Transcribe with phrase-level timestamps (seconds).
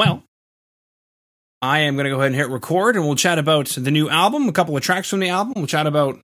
[0.00, 0.22] Well,
[1.60, 4.08] I am going to go ahead and hit record and we'll chat about the new
[4.08, 5.52] album, a couple of tracks from the album.
[5.56, 6.18] We'll chat about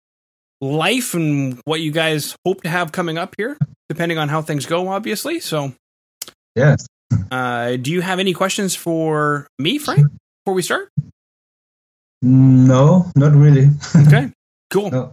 [0.63, 3.59] life and what you guys hope to have coming up here,
[3.91, 5.41] depending on how things go, obviously.
[5.41, 5.75] So,
[6.55, 6.87] Yes.
[7.31, 10.07] uh, do you have any questions for me, Frank,
[10.43, 10.89] before we start?
[12.23, 13.69] No, not really.
[14.07, 14.33] Okay,
[14.71, 14.91] cool.
[14.91, 15.13] No.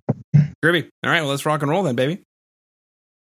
[0.63, 0.87] Groovy.
[1.03, 2.21] All right, well, let's rock and roll then, baby.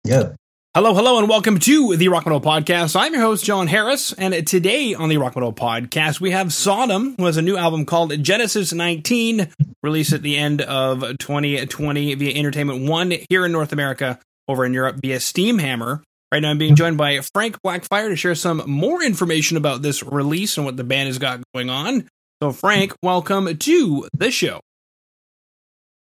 [0.03, 0.31] Yeah.
[0.75, 2.95] Hello, hello, and welcome to the Rock Metal Podcast.
[2.95, 7.15] I'm your host, Jon Harris, and today on the Rock Metal Podcast, we have Sodom,
[7.17, 9.49] who has a new album called Genesis 19,
[9.81, 14.75] released at the end of 2020 via Entertainment One here in North America, over in
[14.75, 16.03] Europe via Steamhammer.
[16.31, 20.03] Right now, I'm being joined by Frank Blackfire to share some more information about this
[20.03, 22.07] release and what the band has got going on.
[22.43, 24.59] So, Frank, welcome to the show.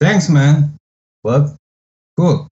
[0.01, 0.77] Thanks, man.
[1.23, 1.55] Well,
[2.19, 2.49] cool.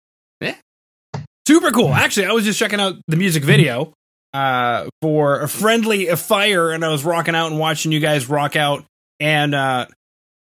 [1.48, 1.94] Super cool.
[1.94, 3.94] Actually, I was just checking out the music video
[4.34, 8.56] uh, for a friendly fire, and I was rocking out and watching you guys rock
[8.56, 8.84] out.
[9.20, 9.86] And uh,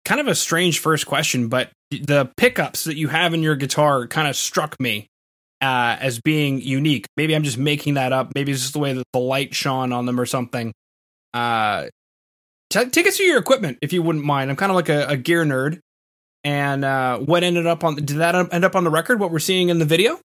[0.05, 4.07] kind of a strange first question, but the pickups that you have in your guitar
[4.07, 5.07] kind of struck me
[5.61, 7.07] uh, as being unique.
[7.17, 8.33] Maybe I'm just making that up.
[8.35, 10.73] Maybe it's just the way that the light shone on them or something.
[11.33, 11.87] Uh,
[12.71, 14.51] t- take us through your equipment if you wouldn't mind.
[14.51, 15.81] I'm kind of like a, a gear nerd.
[16.45, 17.97] And uh, what ended up on?
[17.97, 19.21] Did that end up on the record?
[19.21, 20.21] What we're seeing in the video?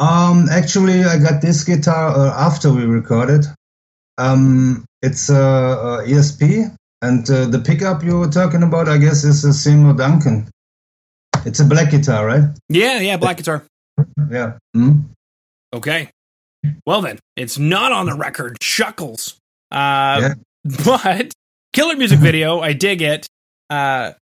[0.00, 3.44] Um, actually, I got this guitar uh, after we recorded.
[4.18, 9.24] Um, it's a, uh ESP, and uh, the pickup you were talking about, I guess,
[9.24, 10.48] is a Seymour Duncan.
[11.46, 12.44] It's a black guitar, right?
[12.68, 13.62] Yeah, yeah, black guitar.
[14.30, 14.58] Yeah.
[14.76, 15.04] Mm?
[15.72, 16.10] Okay.
[16.86, 18.58] Well then, it's not on the record.
[18.62, 19.36] Shuckles.
[19.70, 20.34] Uh, Yeah.
[20.84, 21.32] But
[21.72, 22.60] killer music video.
[22.60, 23.26] I dig it.
[23.70, 24.12] Uh,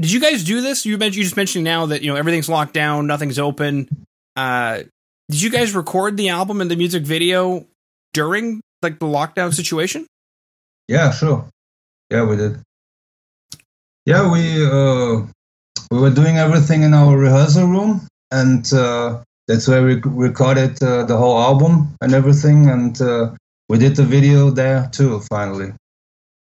[0.00, 0.84] did you guys do this?
[0.84, 3.88] You mentioned you just mentioned now that you know everything's locked down, nothing's open.
[4.36, 4.82] Uh,
[5.30, 7.66] did you guys record the album and the music video
[8.12, 10.06] during like the lockdown situation?
[10.88, 11.48] Yeah, sure.
[12.10, 12.60] Yeah, we did.
[14.04, 15.26] Yeah, we uh,
[15.90, 21.04] we were doing everything in our rehearsal room, and uh, that's where we recorded uh,
[21.04, 23.30] the whole album and everything, and uh,
[23.68, 25.20] we did the video there too.
[25.30, 25.72] Finally,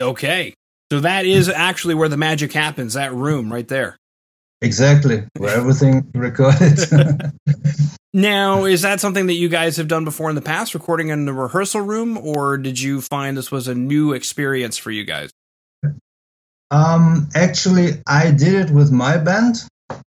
[0.01, 0.55] Okay,
[0.91, 2.95] so that is actually where the magic happens.
[2.95, 3.97] That room right there.
[4.61, 6.79] Exactly where everything recorded.
[8.13, 11.23] Now, is that something that you guys have done before in the past, recording in
[11.23, 15.29] the rehearsal room, or did you find this was a new experience for you guys?
[16.71, 19.63] Um, actually, I did it with my band,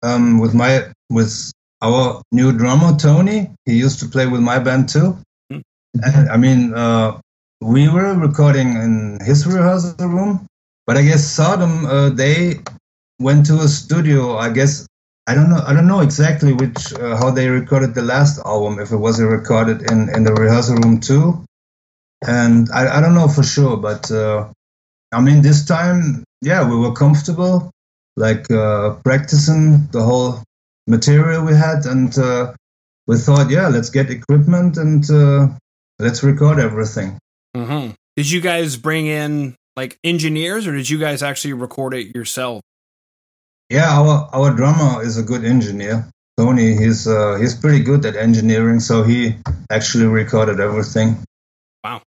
[0.05, 1.51] um, with my with
[1.83, 3.51] our new drummer Tony.
[3.65, 5.19] He used to play with my band too.
[5.51, 5.61] Hmm.
[5.95, 7.21] And, I mean, uh,
[7.61, 10.47] we were recording in his rehearsal room,
[10.87, 12.61] but I guess Sodom uh, they
[13.19, 14.37] went to a studio.
[14.37, 14.87] I guess
[15.27, 15.63] I don't know.
[15.67, 18.79] I don't know exactly which uh, how they recorded the last album.
[18.79, 21.45] If it was recorded in in the rehearsal room too,
[22.27, 24.11] and I, I don't know for sure, but.
[24.11, 24.53] Uh,
[25.13, 27.71] I mean, this time, yeah, we were comfortable,
[28.17, 30.43] like uh, practicing the whole
[30.87, 32.53] material we had, and uh,
[33.07, 35.49] we thought, yeah, let's get equipment and uh,
[35.99, 37.19] let's record everything.
[37.57, 37.93] Mm-hmm.
[38.17, 42.61] Did you guys bring in like engineers, or did you guys actually record it yourself?
[43.71, 46.09] Yeah, our our drummer is a good engineer.
[46.39, 49.37] Tony, he's uh, he's pretty good at engineering, so he
[49.71, 51.19] actually recorded everything.
[51.85, 52.03] Wow.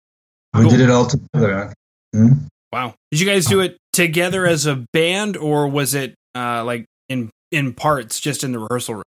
[0.55, 0.69] We Cool.
[0.71, 1.73] did it all together.
[2.15, 2.33] Hmm?
[2.71, 2.95] Wow.
[3.11, 7.29] Did you guys do it together as a band, or was it uh, like in
[7.51, 9.03] in parts, just in the rehearsal room?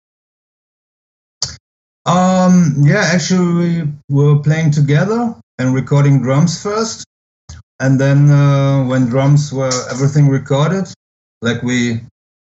[2.06, 7.05] Um, yeah, actually, we were playing together and recording drums first,
[7.78, 10.87] and then uh, when drums were everything recorded,
[11.43, 12.00] like we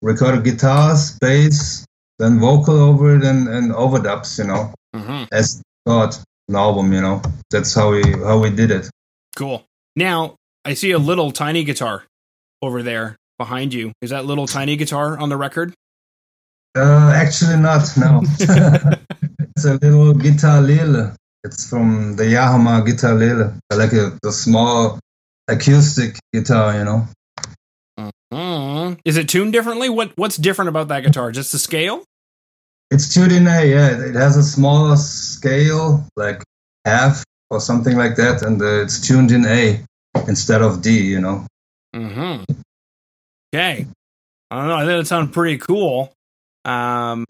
[0.02, 1.86] recorded guitars, bass,
[2.20, 5.24] then vocal over it, and, and overdubs, you know, Mm-hmm.
[5.32, 7.22] as thought an album, you know.
[7.50, 8.90] That's how we how we did it.
[9.38, 9.64] Cool.
[9.96, 10.36] Now
[10.66, 12.04] I see a little tiny guitar
[12.62, 13.94] over there behind you.
[14.02, 15.74] Is that little tiny guitar on the record?
[16.78, 18.22] Uh, actually, not no.
[18.40, 21.16] it's a little guitalele.
[21.44, 25.00] It's from the Yamaha guitalele, like a the small
[25.48, 27.08] acoustic guitar, you know.
[28.32, 29.00] Mm.
[29.04, 29.90] Is it tuned differently?
[29.90, 31.32] What What's different about that guitar?
[31.32, 32.04] Just the scale?
[32.90, 34.06] It's tuned in A, yeah.
[34.06, 36.44] It has a smaller scale, like
[36.86, 39.82] half or something like that, and uh, it's tuned in A
[40.28, 41.46] instead of D, you know.
[41.96, 42.44] Mm-hmm.
[43.54, 43.86] Okay.
[44.50, 44.76] I don't know.
[44.76, 46.12] I think that sounds pretty cool.
[46.66, 47.26] Um,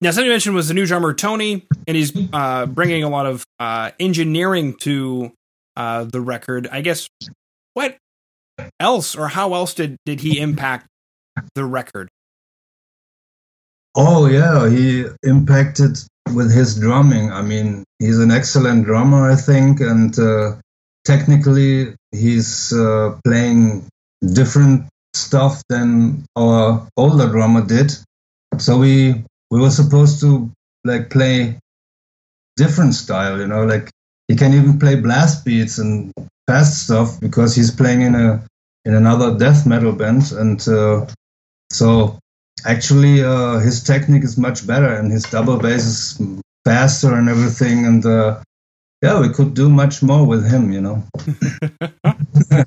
[0.00, 3.26] now, something you mentioned was the new drummer Tony, and he's uh, bringing a lot
[3.26, 5.32] of uh, engineering to
[5.76, 6.68] uh, the record.
[6.70, 7.08] I guess
[7.74, 7.96] what
[8.78, 10.86] else or how else did did he impact
[11.54, 12.08] the record?
[13.94, 15.98] Oh yeah, he impacted
[16.34, 17.32] with his drumming.
[17.32, 20.56] I mean, he's an excellent drummer, I think, and uh,
[21.04, 23.88] technically he's uh, playing
[24.34, 27.92] different stuff than our older drummer did.
[28.58, 30.50] So we we were supposed to
[30.84, 31.58] like play
[32.56, 33.90] different style, you know, like
[34.28, 36.12] he can even play blast beats and
[36.46, 38.44] fast stuff because he's playing in a
[38.84, 41.06] in another death metal band, and uh,
[41.70, 42.18] so
[42.66, 47.86] actually uh, his technique is much better and his double bass is faster and everything,
[47.86, 48.42] and uh,
[49.02, 51.02] yeah, we could do much more with him, you know.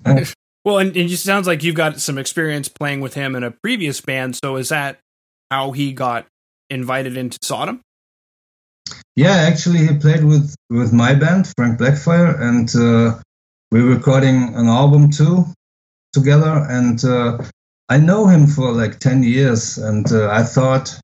[0.65, 3.51] well, and, and it sounds like you've got some experience playing with him in a
[3.51, 4.36] previous band.
[4.44, 5.00] So is that
[5.51, 6.25] how he got
[6.69, 7.81] invited into Sodom?
[9.15, 13.19] Yeah, actually, he played with with my band, Frank Blackfire, and uh,
[13.71, 15.45] we're recording an album too
[16.13, 16.65] together.
[16.69, 17.44] And uh,
[17.89, 20.98] I know him for like ten years, and uh, I thought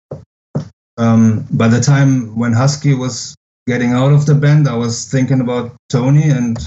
[0.97, 3.35] um, by the time when Husky was
[3.67, 6.57] getting out of the band, I was thinking about Tony and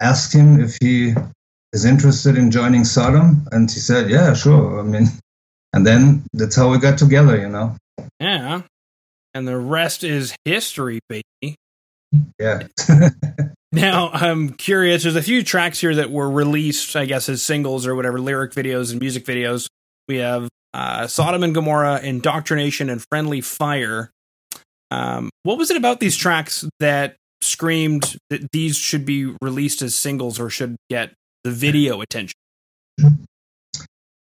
[0.00, 1.14] asked him if he
[1.72, 5.06] is interested in joining Sodom, and he said, "Yeah, sure." I mean,
[5.72, 7.76] and then that's how we got together, you know.
[8.20, 8.62] Yeah,
[9.34, 11.56] and the rest is history, baby.
[12.38, 12.66] Yeah.
[13.72, 15.02] now, I'm curious.
[15.02, 18.52] There's a few tracks here that were released, I guess, as singles or whatever, lyric
[18.52, 19.68] videos and music videos.
[20.08, 24.10] We have uh, Sodom and Gomorrah, Indoctrination, and Friendly Fire.
[24.90, 29.94] Um, what was it about these tracks that screamed that these should be released as
[29.94, 31.14] singles or should get
[31.44, 32.34] the video attention?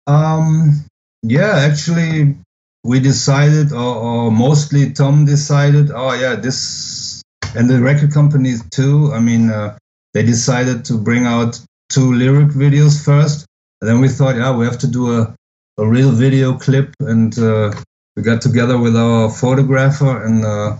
[0.06, 0.84] Um,
[1.22, 2.36] yeah, actually,
[2.84, 7.05] we decided, or, or mostly Tom decided, oh yeah, this,
[7.54, 9.12] and the record companies too.
[9.12, 9.78] I mean, uh,
[10.14, 13.46] they decided to bring out two lyric videos first,
[13.80, 15.34] and then we thought, yeah, we have to do a,
[15.78, 17.72] a real video clip, and uh,
[18.16, 20.76] we got together with our photographer, and uh,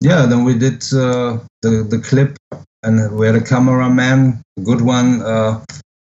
[0.00, 2.36] yeah, then we did uh, the the clip,
[2.82, 5.62] and we had a cameraman, a good one, uh,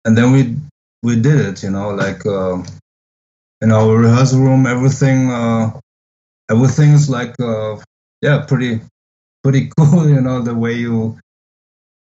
[0.05, 0.55] and then we
[1.03, 2.61] we did it, you know, like uh,
[3.61, 5.31] in our rehearsal room, everything
[6.49, 7.35] everything is like
[8.21, 8.81] yeah, pretty
[9.45, 10.09] pretty cool.
[10.09, 11.17] You know the way you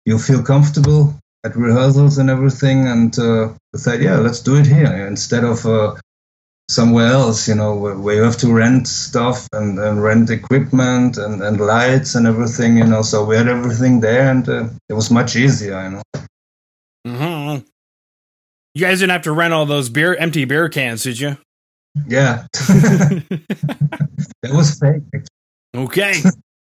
[0.05, 1.13] you feel comfortable
[1.45, 5.65] at rehearsals and everything, and uh, we said yeah, let's do it here instead of
[5.65, 5.95] uh,
[6.69, 7.47] somewhere else.
[7.49, 11.59] You know where, where, you have to rent stuff and, and rent equipment and, and
[11.59, 12.77] lights and everything.
[12.77, 15.83] You know, so we had everything there, and uh, it was much easier.
[15.83, 16.03] You know.
[17.05, 17.67] Mm-hmm.
[18.75, 21.37] You guys didn't have to rent all those beer empty beer cans, did you?
[22.07, 22.47] Yeah.
[22.53, 25.03] that was fake.
[25.75, 26.13] Okay.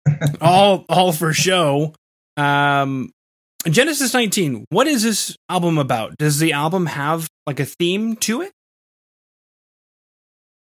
[0.41, 1.95] all all for show.
[2.37, 3.11] Um
[3.69, 6.17] Genesis 19, what is this album about?
[6.17, 8.53] Does the album have like a theme to it?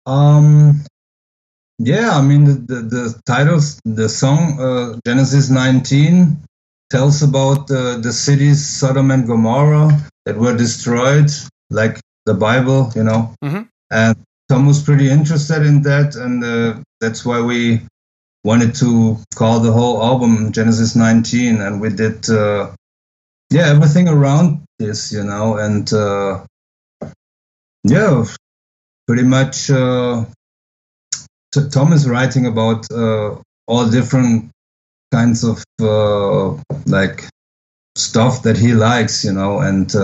[0.07, 0.85] Um
[1.79, 6.39] yeah, I mean the the, the titles the song uh, Genesis 19
[6.91, 9.91] tells about uh, the cities Sodom and Gomorrah
[10.27, 11.31] that were destroyed
[11.71, 13.35] like the Bible, you know.
[13.43, 13.63] Mm-hmm.
[13.91, 14.17] And
[14.49, 17.81] Tom was pretty interested in that, and uh, that's why we
[18.45, 22.73] wanted to call the whole album Genesis 19, and we did, uh,
[23.51, 26.45] yeah, everything around this, you know, and uh,
[27.85, 28.25] yeah,
[29.07, 29.71] pretty much.
[29.71, 30.25] Uh,
[31.53, 33.37] t- Tom is writing about uh,
[33.67, 34.51] all different
[35.13, 36.51] kinds of uh,
[36.87, 37.25] like
[37.97, 39.95] stuff that he likes, you know, and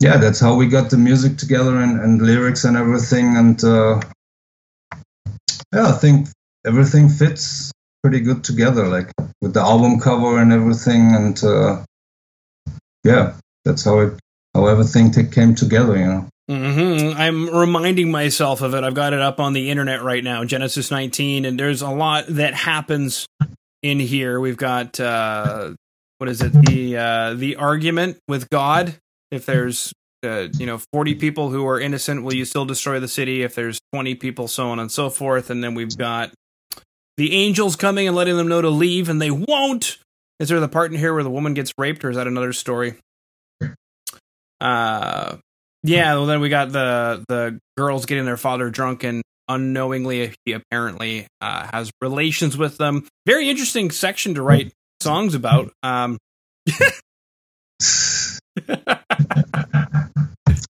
[0.00, 3.36] yeah, that's how we got the music together and, and lyrics and everything.
[3.36, 4.00] And uh,
[5.72, 6.28] yeah, I think
[6.66, 11.14] everything fits pretty good together, like with the album cover and everything.
[11.14, 11.84] And uh,
[13.04, 14.18] yeah, that's how it
[14.54, 16.28] how everything t- came together, you know.
[16.50, 17.18] Mm-hmm.
[17.18, 18.84] I'm reminding myself of it.
[18.84, 22.26] I've got it up on the internet right now, Genesis 19, and there's a lot
[22.28, 23.26] that happens
[23.82, 24.38] in here.
[24.38, 25.72] We've got uh,
[26.18, 26.52] what is it?
[26.52, 28.96] The uh, the argument with God
[29.30, 29.92] if there's
[30.24, 33.54] uh, you know 40 people who are innocent will you still destroy the city if
[33.54, 36.32] there's 20 people so on and so forth and then we've got
[37.16, 39.98] the angels coming and letting them know to leave and they won't.
[40.38, 42.52] Is there the part in here where the woman gets raped or is that another
[42.52, 42.94] story?
[44.60, 45.36] Uh
[45.82, 50.52] yeah well then we got the the girls getting their father drunk and unknowingly he
[50.52, 53.06] apparently uh, has relations with them.
[53.26, 56.18] Very interesting section to write songs about um.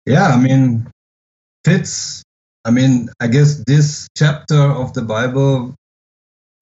[0.05, 0.91] Yeah, I mean,
[1.63, 2.23] fits.
[2.63, 5.75] I mean, I guess this chapter of the Bible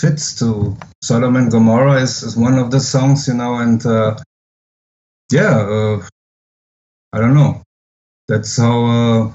[0.03, 4.17] fits to Sodom and Gomorrah is, is one of the songs, you know, and uh,
[5.31, 6.05] yeah, uh,
[7.13, 7.61] I don't know.
[8.27, 9.31] That's how uh,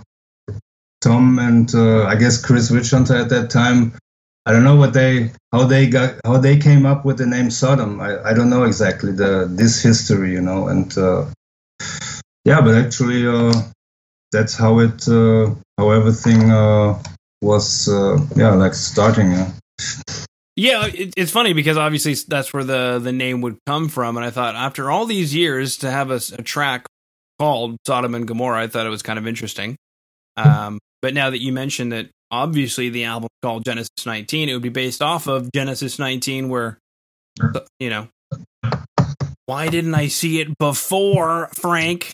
[1.00, 3.96] Tom and uh, I guess Chris Witchhunter at that time
[4.44, 7.50] I don't know what they how they got how they came up with the name
[7.50, 8.00] Sodom.
[8.00, 11.26] I, I don't know exactly the this history, you know, and uh,
[12.44, 13.52] yeah, but actually uh,
[14.32, 15.04] that's how it
[15.78, 16.50] how everything
[17.42, 17.88] was
[18.36, 19.30] yeah like starting.
[20.58, 24.26] Yeah, it, it's funny because obviously that's where the the name would come from, and
[24.26, 26.84] I thought after all these years to have a, a track
[27.38, 29.76] called Sodom and Gomorrah, I thought it was kind of interesting.
[30.36, 34.62] Um, but now that you mentioned that obviously the album called Genesis 19, it would
[34.62, 36.78] be based off of Genesis 19, where,
[37.78, 38.08] you know,
[39.46, 42.12] why didn't I see it before, Frank?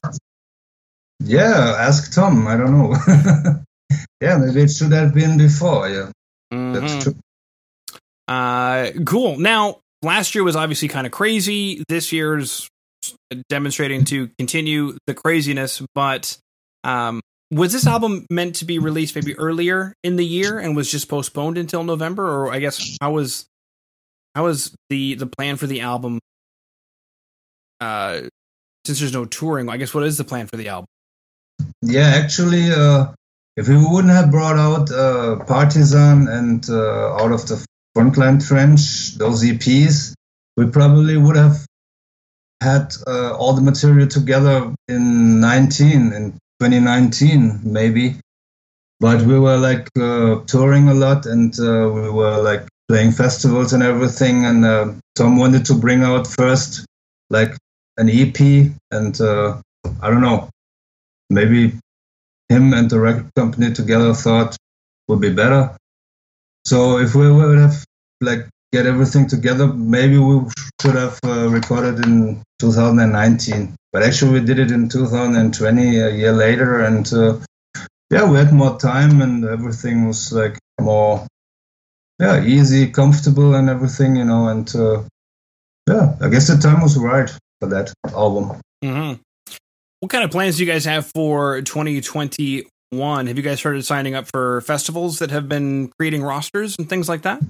[1.19, 2.47] Yeah, ask Tom.
[2.47, 2.95] I don't know.
[4.21, 5.89] yeah, maybe it should have been before.
[5.89, 6.11] Yeah,
[6.53, 6.73] mm-hmm.
[6.75, 7.15] that's true.
[8.27, 9.39] Uh, cool.
[9.39, 11.83] Now, last year was obviously kind of crazy.
[11.89, 12.69] This year's
[13.49, 16.37] demonstrating to continue the craziness, but
[16.85, 20.91] um, was this album meant to be released maybe earlier in the year and was
[20.91, 23.47] just postponed until November, or I guess how was
[24.35, 26.19] how was the the plan for the album?
[27.81, 28.23] Uh,
[28.87, 30.87] since there's no touring, I guess what is the plan for the album?
[31.83, 33.13] Yeah, actually, uh,
[33.57, 37.65] if we wouldn't have brought out uh, Partisan and uh, Out of the
[37.97, 40.15] Frontline Trench, those EPs,
[40.57, 41.65] we probably would have
[42.61, 48.17] had uh, all the material together in 19 in 2019 maybe.
[49.01, 53.73] But we were like uh, touring a lot and uh, we were like playing festivals
[53.73, 54.45] and everything.
[54.45, 56.85] And uh, tom wanted to bring out first
[57.31, 57.53] like
[57.97, 58.41] an ep
[58.91, 59.61] and uh,
[60.03, 60.49] i don't know
[61.31, 61.73] maybe
[62.49, 64.57] him and the record company together thought
[65.09, 65.77] would be better
[66.65, 67.85] so if we would have
[68.21, 70.41] like get everything together maybe we
[70.81, 76.33] should have uh, recorded in 2019 but actually, we did it in 2020, a year
[76.33, 77.39] later, and uh,
[78.11, 81.25] yeah, we had more time, and everything was like more,
[82.19, 84.49] yeah, easy, comfortable, and everything, you know.
[84.49, 85.05] And uh,
[85.89, 87.31] yeah, I guess the time was right
[87.61, 88.61] for that album.
[88.85, 89.23] Mm-hmm.
[90.01, 92.65] What kind of plans do you guys have for 2021?
[92.99, 97.09] Have you guys started signing up for festivals that have been creating rosters and things
[97.09, 97.41] like that?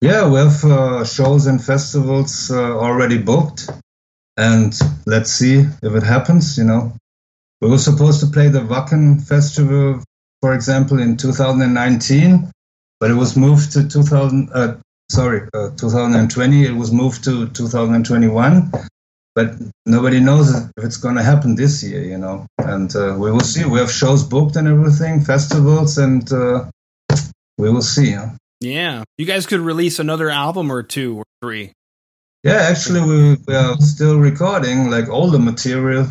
[0.00, 3.68] Yeah, we have uh, shows and festivals uh, already booked
[4.36, 6.58] and let's see if it happens.
[6.58, 6.92] You know,
[7.60, 10.02] we were supposed to play the Wacken Festival,
[10.42, 12.50] for example, in 2019,
[13.00, 14.50] but it was moved to 2000.
[14.52, 14.76] Uh,
[15.10, 16.64] sorry, uh, 2020.
[16.64, 18.70] It was moved to 2021.
[19.36, 22.46] But nobody knows if it's going to happen this year, you know.
[22.56, 23.66] And uh, we will see.
[23.66, 26.70] We have shows booked and everything, festivals, and uh,
[27.58, 28.12] we will see.
[28.12, 28.30] Huh?
[28.60, 31.72] Yeah, you guys could release another album or two or three.
[32.44, 36.06] Yeah, actually, we, we are still recording like all the material,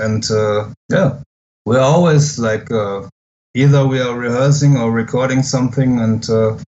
[0.00, 1.20] and uh, yeah,
[1.64, 3.08] we're always like uh,
[3.54, 6.58] either we are rehearsing or recording something, and uh,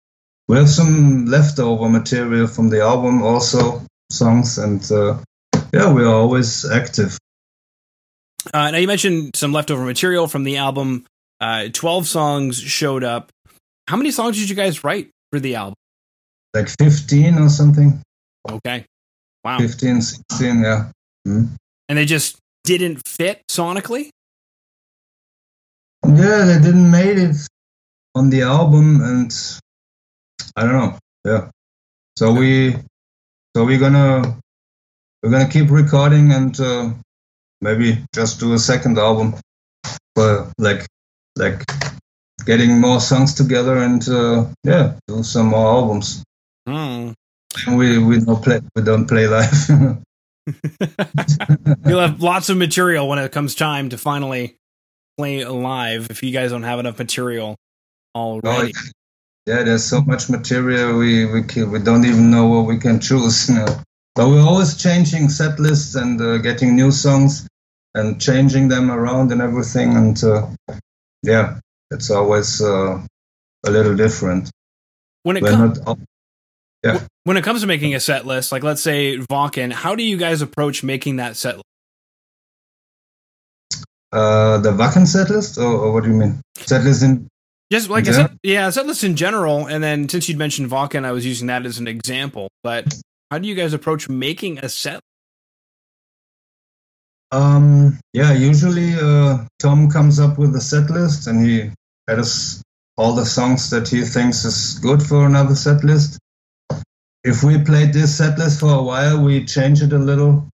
[0.46, 3.82] we have some leftover material from the album, also
[4.12, 5.18] songs, and uh,
[5.72, 7.18] yeah, we are always active.
[8.52, 11.04] Uh, now you mentioned some leftover material from the album.
[11.40, 13.30] Uh, Twelve songs showed up.
[13.88, 15.74] How many songs did you guys write for the album?
[16.54, 18.00] Like fifteen or something.
[18.48, 18.84] Okay.
[19.44, 19.58] Wow.
[19.58, 20.90] 15, 16, yeah.
[21.26, 21.54] Mm-hmm.
[21.88, 24.10] And they just didn't fit sonically?
[26.04, 27.36] Yeah, they didn't make it
[28.16, 29.32] on the album and
[30.56, 30.98] I don't know.
[31.24, 31.50] Yeah.
[32.16, 32.76] So we
[33.54, 34.38] so we're gonna
[35.22, 36.90] we're gonna keep recording and uh,
[37.60, 39.34] maybe just do a second album
[40.14, 40.86] for like
[41.36, 41.62] like
[42.44, 46.22] getting more songs together and uh, yeah do some more albums
[46.68, 47.14] mm
[47.68, 49.68] we we don't play we don't play live.
[51.86, 54.56] You'll have lots of material when it comes time to finally
[55.16, 56.08] play live.
[56.10, 57.56] If you guys don't have enough material
[58.14, 58.72] already.
[58.76, 58.80] Oh,
[59.46, 63.00] yeah, there's so much material we we can, we don't even know what we can
[63.00, 63.48] choose.
[63.48, 63.82] You know?
[64.16, 67.46] But we're always changing set lists and uh, getting new songs
[67.94, 69.94] and changing them around and everything.
[69.94, 70.48] And uh,
[71.22, 73.04] yeah, it's always uh,
[73.66, 74.50] a little different.
[75.22, 75.78] When it comes
[76.82, 77.00] yeah.
[77.24, 80.16] When it comes to making a set list, like let's say Wacken, how do you
[80.16, 81.64] guys approach making that set list?
[84.12, 86.40] Uh, the Wacken set list, or, or, what do you mean?
[86.56, 87.28] Set list in
[87.72, 89.66] just like I said, yeah, set list in general.
[89.66, 92.48] And then since you'd mentioned Wacken, I was using that as an example.
[92.62, 92.94] But
[93.30, 95.00] how do you guys approach making a set?
[97.32, 101.70] Um, yeah, usually uh, Tom comes up with a set list and he
[102.08, 102.62] has
[102.96, 106.18] all the songs that he thinks is good for another set list
[107.26, 110.48] if we played this set list for a while, we change it a little,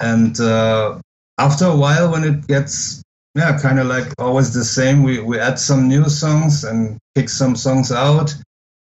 [0.00, 0.98] and uh,
[1.38, 3.00] after a while, when it gets
[3.36, 7.28] yeah, kind of like always the same, we we add some new songs and pick
[7.28, 8.34] some songs out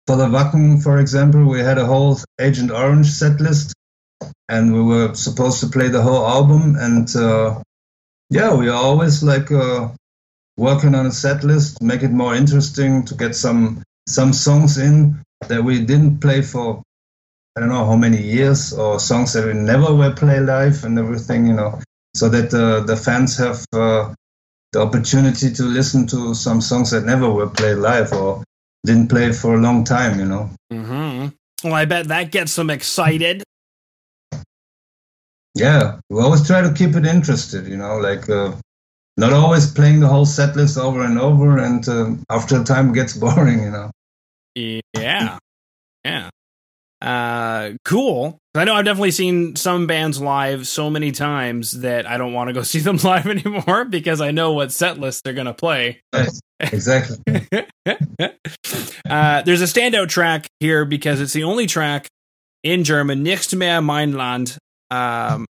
[0.09, 3.75] for the Wacken, for example, we had a whole Agent Orange set list,
[4.49, 6.77] and we were supposed to play the whole album.
[6.77, 7.63] And uh,
[8.31, 9.91] yeah, we are always like uh,
[10.57, 15.23] working on a set list, make it more interesting to get some some songs in
[15.47, 16.83] that we didn't play for
[17.55, 20.99] I don't know how many years, or songs that we never will play live and
[20.99, 21.83] everything, you know,
[22.15, 24.15] so that uh, the fans have uh,
[24.73, 28.43] the opportunity to listen to some songs that never were played live or
[28.85, 30.51] didn't play for a long time, you know.
[30.73, 31.29] Mm-hmm.
[31.65, 33.43] Well, I bet that gets them excited.
[35.55, 38.53] Yeah, we always try to keep it interested, you know, like uh,
[39.17, 42.93] not always playing the whole set list over and over, and uh, after a time
[42.93, 43.91] gets boring, you know.
[44.55, 45.39] Yeah,
[46.05, 46.31] yeah.
[47.01, 48.39] Uh, cool.
[48.59, 52.49] I know I've definitely seen some bands live so many times that I don't want
[52.49, 56.01] to go see them live anymore because I know what set list they're gonna play.
[56.61, 57.19] exactly.
[59.09, 62.09] uh, there's a standout track here because it's the only track
[62.63, 64.59] in German, Nicht mehr mein Land.
[64.91, 65.47] Um,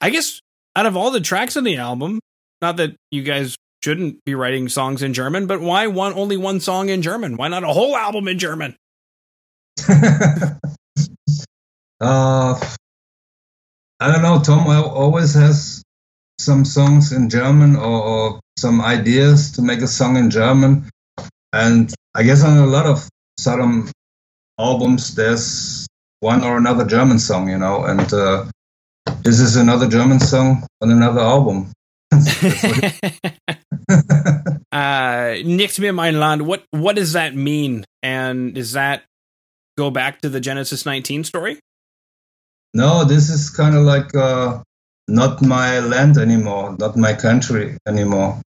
[0.00, 0.40] I guess
[0.74, 2.20] out of all the tracks on the album,
[2.60, 6.60] not that you guys shouldn't be writing songs in German, but why one only one
[6.60, 7.36] song in German?
[7.36, 8.76] Why not a whole album in German?
[12.02, 12.58] uh,
[14.00, 14.40] I don't know.
[14.42, 15.82] Tom always has
[16.38, 20.88] some songs in German or, or, some ideas to make a song in German.
[21.52, 23.90] And I guess on a lot of Sodom
[24.58, 25.86] albums, there's
[26.20, 27.84] one or another German song, you know.
[27.84, 28.44] And uh,
[29.22, 31.72] this is another German song on another album.
[34.72, 36.42] uh, Nicht mehr mein Land.
[36.42, 37.84] What what does that mean?
[38.02, 39.04] And is that
[39.78, 41.58] go back to the Genesis 19 story?
[42.74, 44.62] No, this is kind of like uh,
[45.08, 48.40] not my land anymore, not my country anymore,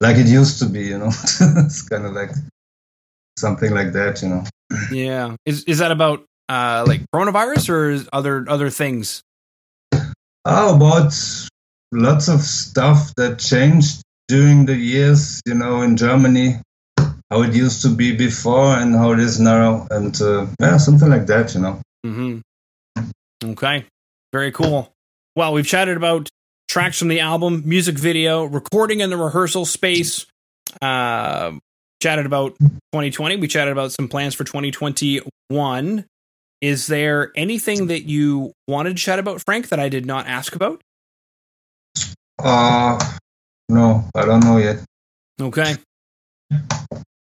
[0.00, 0.84] like it used to be.
[0.86, 1.08] You know,
[1.40, 2.30] it's kind of like
[3.38, 4.22] something like that.
[4.22, 4.44] You know.
[4.92, 5.36] Yeah.
[5.46, 9.22] Is is that about uh, like coronavirus or other other things?
[10.44, 11.12] Oh, about
[11.92, 15.40] lots of stuff that changed during the years.
[15.46, 16.60] You know, in Germany,
[17.30, 21.08] how it used to be before and how it is now, and uh, yeah, something
[21.08, 21.54] like that.
[21.54, 21.80] You know.
[22.06, 22.40] Mm-hmm.
[23.44, 23.84] Okay.
[24.32, 24.92] Very cool.
[25.36, 26.28] Well, we've chatted about
[26.68, 30.26] tracks from the album, music video, recording in the rehearsal space.
[30.80, 31.52] Uh,
[32.02, 33.36] chatted about 2020.
[33.36, 36.04] We chatted about some plans for 2021.
[36.60, 40.54] Is there anything that you wanted to chat about, Frank, that I did not ask
[40.54, 40.80] about?
[42.42, 42.98] Uh,
[43.68, 44.82] no, I don't know yet.
[45.40, 45.76] Okay.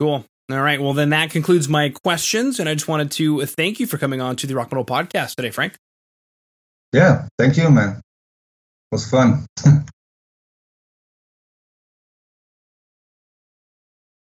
[0.00, 0.24] Cool.
[0.50, 0.80] All right.
[0.80, 2.60] Well, then that concludes my questions.
[2.60, 5.34] And I just wanted to thank you for coming on to the Rock Metal Podcast
[5.34, 5.74] today, Frank.
[6.92, 7.28] Yeah.
[7.38, 7.98] Thank you, man.
[7.98, 8.02] It
[8.92, 9.46] was fun.